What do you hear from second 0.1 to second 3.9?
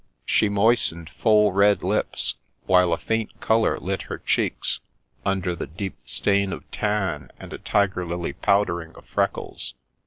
She moistened full red lips, while a faint colour